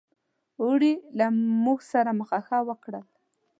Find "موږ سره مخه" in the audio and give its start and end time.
1.63-2.39